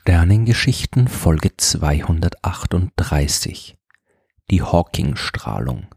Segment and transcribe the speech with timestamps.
[0.00, 3.76] Sternengeschichten Folge 238
[4.48, 5.88] Die Hawking-Strahlung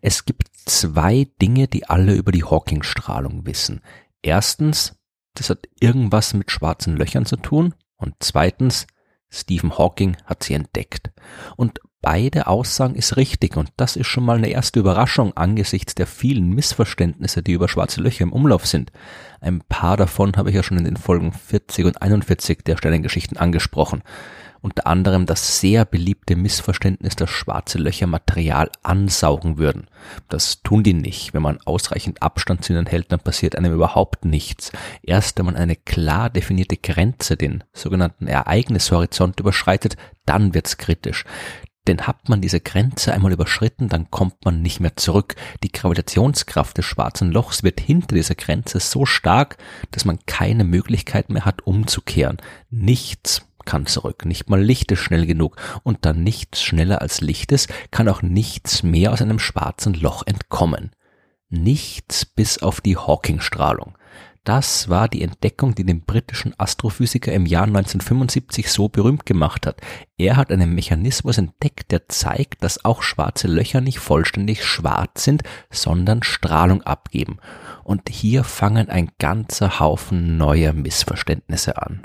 [0.00, 3.82] Es gibt zwei Dinge, die alle über die Hawking-Strahlung wissen.
[4.22, 4.98] Erstens,
[5.34, 8.86] das hat irgendwas mit schwarzen Löchern zu tun und zweitens,
[9.28, 11.12] Stephen Hawking hat sie entdeckt.
[11.56, 16.06] Und beide Aussagen ist richtig und das ist schon mal eine erste Überraschung angesichts der
[16.06, 18.92] vielen Missverständnisse, die über schwarze Löcher im Umlauf sind.
[19.40, 23.38] Ein paar davon habe ich ja schon in den Folgen 40 und 41 der Sternengeschichten
[23.38, 24.02] angesprochen
[24.62, 29.88] unter anderem das sehr beliebte Missverständnis, dass schwarze Löcher Material ansaugen würden.
[30.28, 31.34] Das tun die nicht.
[31.34, 34.70] Wenn man ausreichend Abstand zu ihnen hält, dann passiert einem überhaupt nichts.
[35.02, 39.96] Erst wenn man eine klar definierte Grenze, den sogenannten Ereignishorizont überschreitet,
[40.26, 41.24] dann wird's kritisch.
[41.88, 45.34] Denn hat man diese Grenze einmal überschritten, dann kommt man nicht mehr zurück.
[45.64, 49.56] Die Gravitationskraft des schwarzen Lochs wird hinter dieser Grenze so stark,
[49.90, 52.36] dass man keine Möglichkeit mehr hat, umzukehren.
[52.70, 54.24] Nichts kann zurück.
[54.24, 55.56] Nicht mal Licht ist schnell genug.
[55.82, 60.24] Und da nichts schneller als Licht ist, kann auch nichts mehr aus einem schwarzen Loch
[60.26, 60.90] entkommen.
[61.48, 63.96] Nichts bis auf die Hawking-Strahlung.
[64.44, 69.80] Das war die Entdeckung, die den britischen Astrophysiker im Jahr 1975 so berühmt gemacht hat.
[70.18, 75.44] Er hat einen Mechanismus entdeckt, der zeigt, dass auch schwarze Löcher nicht vollständig schwarz sind,
[75.70, 77.38] sondern Strahlung abgeben.
[77.84, 82.02] Und hier fangen ein ganzer Haufen neuer Missverständnisse an.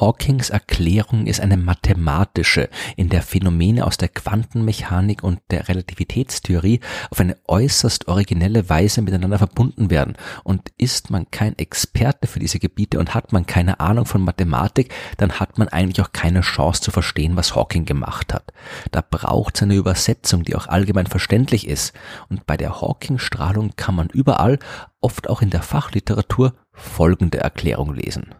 [0.00, 7.20] Hawkings Erklärung ist eine mathematische, in der Phänomene aus der Quantenmechanik und der Relativitätstheorie auf
[7.20, 10.16] eine äußerst originelle Weise miteinander verbunden werden.
[10.42, 14.92] Und ist man kein Experte für diese Gebiete und hat man keine Ahnung von Mathematik,
[15.16, 18.52] dann hat man eigentlich auch keine Chance zu verstehen, was Hawking gemacht hat.
[18.90, 21.92] Da braucht es eine Übersetzung, die auch allgemein verständlich ist.
[22.28, 24.58] Und bei der Hawking-Strahlung kann man überall,
[25.00, 28.34] oft auch in der Fachliteratur, folgende Erklärung lesen.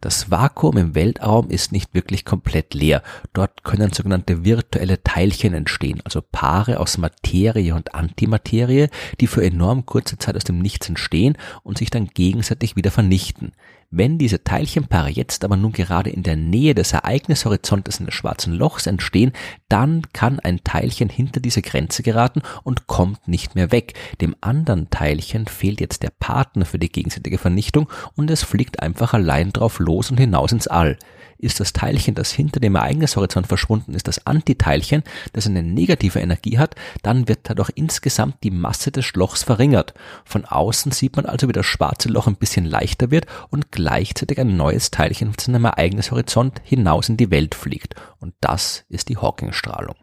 [0.00, 3.02] Das Vakuum im Weltraum ist nicht wirklich komplett leer.
[3.34, 8.88] Dort können sogenannte virtuelle Teilchen entstehen, also Paare aus Materie und Antimaterie,
[9.20, 13.52] die für enorm kurze Zeit aus dem Nichts entstehen und sich dann gegenseitig wieder vernichten.
[13.92, 18.86] Wenn diese Teilchenpaare jetzt aber nun gerade in der Nähe des Ereignishorizontes eines schwarzen Lochs
[18.86, 19.32] entstehen,
[19.68, 23.94] dann kann ein Teilchen hinter diese Grenze geraten und kommt nicht mehr weg.
[24.20, 29.12] Dem anderen Teilchen fehlt jetzt der Partner für die gegenseitige Vernichtung und es fliegt einfach
[29.12, 30.96] allein drauf los und hinaus ins All
[31.40, 35.02] ist das Teilchen, das hinter dem Ereignishorizont verschwunden ist, das Antiteilchen,
[35.32, 39.94] das eine negative Energie hat, dann wird dadurch insgesamt die Masse des Lochs verringert.
[40.24, 44.38] Von außen sieht man also, wie das schwarze Loch ein bisschen leichter wird und gleichzeitig
[44.38, 47.94] ein neues Teilchen von seinem Ereignishorizont hinaus in die Welt fliegt.
[48.18, 49.96] Und das ist die Hawking-Strahlung.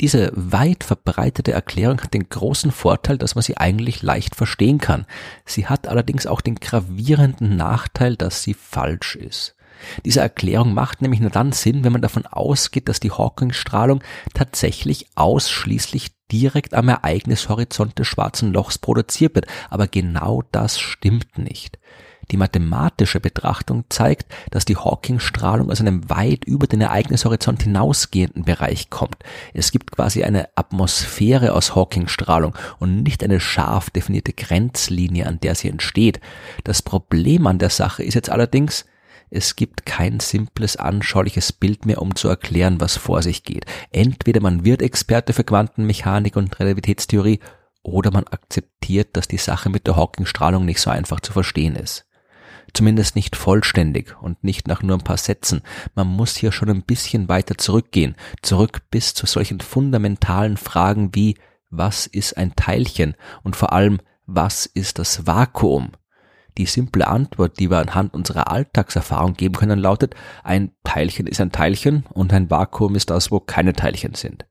[0.00, 5.06] Diese weit verbreitete Erklärung hat den großen Vorteil, dass man sie eigentlich leicht verstehen kann.
[5.44, 9.54] Sie hat allerdings auch den gravierenden Nachteil, dass sie falsch ist.
[10.04, 14.02] Diese Erklärung macht nämlich nur dann Sinn, wenn man davon ausgeht, dass die Hawking-Strahlung
[14.34, 19.46] tatsächlich ausschließlich direkt am Ereignishorizont des schwarzen Lochs produziert wird.
[19.70, 21.78] Aber genau das stimmt nicht.
[22.30, 28.90] Die mathematische Betrachtung zeigt, dass die Hawking-Strahlung aus einem weit über den Ereignishorizont hinausgehenden Bereich
[28.90, 29.16] kommt.
[29.52, 35.54] Es gibt quasi eine Atmosphäre aus Hawking-Strahlung und nicht eine scharf definierte Grenzlinie, an der
[35.54, 36.20] sie entsteht.
[36.64, 38.86] Das Problem an der Sache ist jetzt allerdings,
[39.34, 43.64] es gibt kein simples, anschauliches Bild mehr, um zu erklären, was vor sich geht.
[43.90, 47.40] Entweder man wird Experte für Quantenmechanik und Relativitätstheorie
[47.82, 52.04] oder man akzeptiert, dass die Sache mit der Hawking-Strahlung nicht so einfach zu verstehen ist.
[52.74, 55.62] Zumindest nicht vollständig und nicht nach nur ein paar Sätzen.
[55.94, 61.38] Man muss hier schon ein bisschen weiter zurückgehen, zurück bis zu solchen fundamentalen Fragen wie
[61.70, 65.92] was ist ein Teilchen und vor allem was ist das Vakuum?
[66.58, 70.14] Die simple Antwort, die wir anhand unserer Alltagserfahrung geben können, lautet,
[70.44, 74.46] ein Teilchen ist ein Teilchen und ein Vakuum ist das, wo keine Teilchen sind.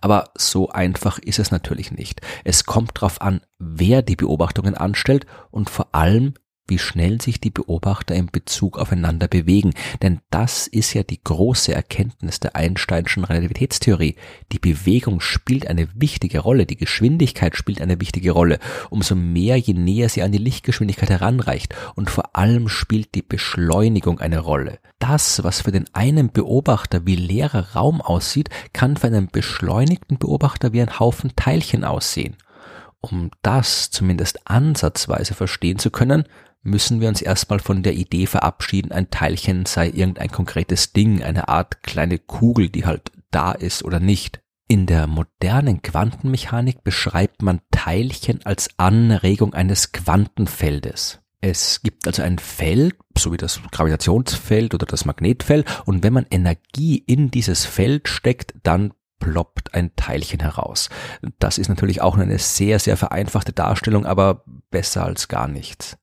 [0.00, 2.20] Aber so einfach ist es natürlich nicht.
[2.44, 6.34] Es kommt darauf an, wer die Beobachtungen anstellt und vor allem,
[6.66, 9.74] wie schnell sich die Beobachter in Bezug aufeinander bewegen.
[10.02, 14.16] Denn das ist ja die große Erkenntnis der Einsteinschen Relativitätstheorie.
[14.52, 18.58] Die Bewegung spielt eine wichtige Rolle, die Geschwindigkeit spielt eine wichtige Rolle,
[18.90, 21.74] umso mehr je näher sie an die Lichtgeschwindigkeit heranreicht.
[21.94, 24.78] Und vor allem spielt die Beschleunigung eine Rolle.
[24.98, 30.72] Das, was für den einen Beobachter wie leerer Raum aussieht, kann für einen beschleunigten Beobachter
[30.72, 32.36] wie ein Haufen Teilchen aussehen.
[33.00, 36.24] Um das zumindest ansatzweise verstehen zu können,
[36.64, 41.48] müssen wir uns erstmal von der Idee verabschieden, ein Teilchen sei irgendein konkretes Ding, eine
[41.48, 44.40] Art kleine Kugel, die halt da ist oder nicht.
[44.66, 51.20] In der modernen Quantenmechanik beschreibt man Teilchen als Anregung eines Quantenfeldes.
[51.42, 56.26] Es gibt also ein Feld, so wie das Gravitationsfeld oder das Magnetfeld, und wenn man
[56.30, 60.88] Energie in dieses Feld steckt, dann ploppt ein Teilchen heraus.
[61.38, 65.98] Das ist natürlich auch eine sehr, sehr vereinfachte Darstellung, aber besser als gar nichts.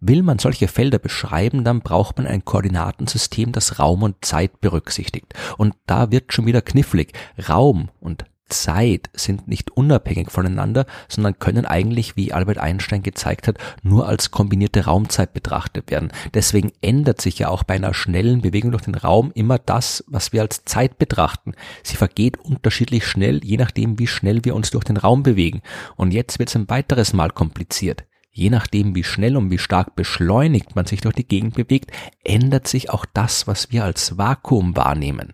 [0.00, 5.34] Will man solche Felder beschreiben, dann braucht man ein Koordinatensystem, das Raum und Zeit berücksichtigt.
[5.56, 7.12] Und da wird schon wieder knifflig.
[7.48, 13.58] Raum und Zeit sind nicht unabhängig voneinander, sondern können eigentlich, wie Albert Einstein gezeigt hat,
[13.82, 16.10] nur als kombinierte Raumzeit betrachtet werden.
[16.34, 20.32] Deswegen ändert sich ja auch bei einer schnellen Bewegung durch den Raum immer das, was
[20.32, 21.52] wir als Zeit betrachten.
[21.82, 25.62] Sie vergeht unterschiedlich schnell, je nachdem, wie schnell wir uns durch den Raum bewegen.
[25.96, 28.04] Und jetzt wird es ein weiteres Mal kompliziert.
[28.38, 31.90] Je nachdem, wie schnell und wie stark beschleunigt man sich durch die Gegend bewegt,
[32.22, 35.32] ändert sich auch das, was wir als Vakuum wahrnehmen.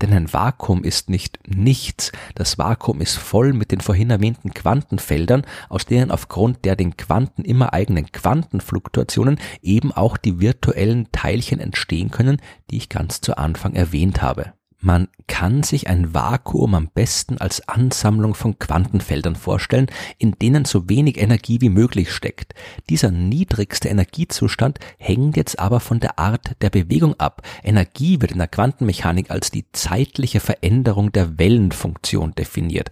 [0.00, 2.12] Denn ein Vakuum ist nicht nichts.
[2.34, 7.44] Das Vakuum ist voll mit den vorhin erwähnten Quantenfeldern, aus denen aufgrund der den Quanten
[7.44, 12.40] immer eigenen Quantenfluktuationen eben auch die virtuellen Teilchen entstehen können,
[12.70, 14.54] die ich ganz zu Anfang erwähnt habe.
[14.82, 20.88] Man kann sich ein Vakuum am besten als Ansammlung von Quantenfeldern vorstellen, in denen so
[20.88, 22.54] wenig Energie wie möglich steckt.
[22.88, 27.42] Dieser niedrigste Energiezustand hängt jetzt aber von der Art der Bewegung ab.
[27.62, 32.90] Energie wird in der Quantenmechanik als die zeitliche Veränderung der Wellenfunktion definiert.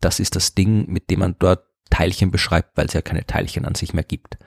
[0.00, 3.64] Das ist das Ding, mit dem man dort Teilchen beschreibt, weil es ja keine Teilchen
[3.64, 4.38] an sich mehr gibt.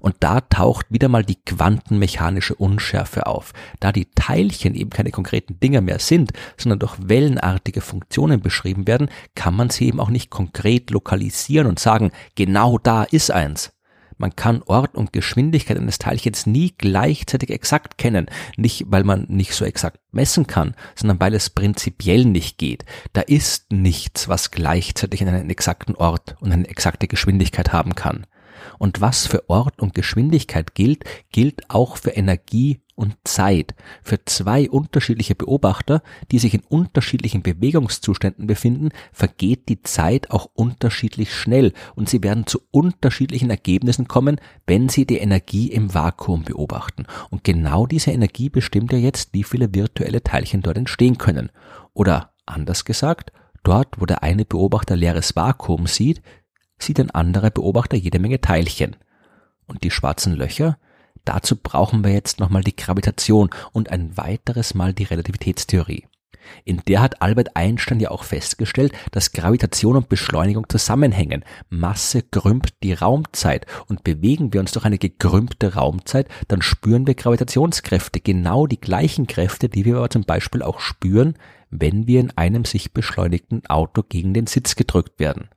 [0.00, 3.52] Und da taucht wieder mal die quantenmechanische Unschärfe auf.
[3.80, 9.10] Da die Teilchen eben keine konkreten Dinger mehr sind, sondern durch wellenartige Funktionen beschrieben werden,
[9.34, 13.72] kann man sie eben auch nicht konkret lokalisieren und sagen, genau da ist eins.
[14.18, 18.26] Man kann Ort und Geschwindigkeit eines Teilchens nie gleichzeitig exakt kennen.
[18.56, 22.84] Nicht, weil man nicht so exakt messen kann, sondern weil es prinzipiell nicht geht.
[23.12, 28.26] Da ist nichts, was gleichzeitig einen exakten Ort und eine exakte Geschwindigkeit haben kann.
[28.78, 33.76] Und was für Ort und Geschwindigkeit gilt, gilt auch für Energie und Zeit.
[34.02, 36.02] Für zwei unterschiedliche Beobachter,
[36.32, 42.46] die sich in unterschiedlichen Bewegungszuständen befinden, vergeht die Zeit auch unterschiedlich schnell und sie werden
[42.46, 47.06] zu unterschiedlichen Ergebnissen kommen, wenn sie die Energie im Vakuum beobachten.
[47.30, 51.50] Und genau diese Energie bestimmt ja jetzt, wie viele virtuelle Teilchen dort entstehen können.
[51.94, 53.30] Oder anders gesagt,
[53.62, 56.20] dort, wo der eine Beobachter leeres Vakuum sieht,
[56.78, 58.96] sieht ein anderer Beobachter jede Menge Teilchen.
[59.66, 60.78] Und die schwarzen Löcher?
[61.24, 66.06] Dazu brauchen wir jetzt nochmal die Gravitation und ein weiteres Mal die Relativitätstheorie.
[66.64, 71.44] In der hat Albert Einstein ja auch festgestellt, dass Gravitation und Beschleunigung zusammenhängen.
[71.68, 77.14] Masse krümmt die Raumzeit und bewegen wir uns durch eine gekrümmte Raumzeit, dann spüren wir
[77.14, 81.34] Gravitationskräfte, genau die gleichen Kräfte, die wir aber zum Beispiel auch spüren,
[81.70, 85.48] wenn wir in einem sich beschleunigten Auto gegen den Sitz gedrückt werden.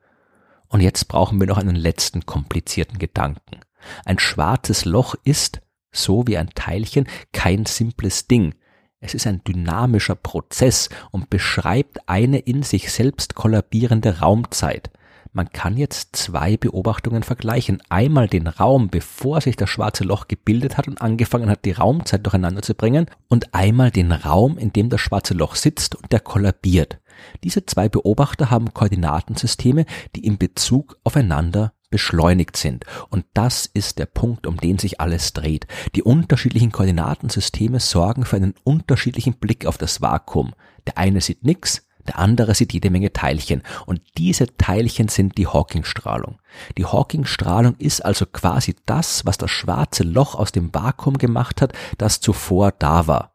[0.72, 3.60] Und jetzt brauchen wir noch einen letzten komplizierten Gedanken.
[4.06, 8.56] Ein schwarzes Loch ist, so wie ein Teilchen, kein simples Ding.
[9.02, 14.92] Es ist ein dynamischer Prozess und beschreibt eine in sich selbst kollabierende Raumzeit.
[15.34, 17.82] Man kann jetzt zwei Beobachtungen vergleichen.
[17.90, 22.26] Einmal den Raum, bevor sich das schwarze Loch gebildet hat und angefangen hat, die Raumzeit
[22.26, 26.20] durcheinander zu bringen, und einmal den Raum, in dem das schwarze Loch sitzt und der
[26.20, 27.00] kollabiert.
[27.44, 29.86] Diese zwei Beobachter haben Koordinatensysteme,
[30.16, 32.86] die in Bezug aufeinander beschleunigt sind.
[33.10, 35.68] Und das ist der Punkt, um den sich alles dreht.
[35.96, 40.54] Die unterschiedlichen Koordinatensysteme sorgen für einen unterschiedlichen Blick auf das Vakuum.
[40.88, 43.62] Der eine sieht nix, der andere sieht jede Menge Teilchen.
[43.86, 46.40] Und diese Teilchen sind die Hawking-Strahlung.
[46.78, 51.74] Die Hawking-Strahlung ist also quasi das, was das schwarze Loch aus dem Vakuum gemacht hat,
[51.98, 53.34] das zuvor da war.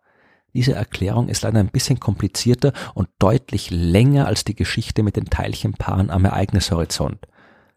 [0.56, 5.26] Diese Erklärung ist leider ein bisschen komplizierter und deutlich länger als die Geschichte mit den
[5.26, 7.28] Teilchenpaaren am Ereignishorizont.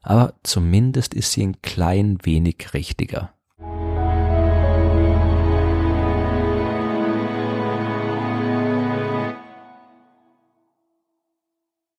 [0.01, 3.33] Aber zumindest ist sie ein klein wenig richtiger.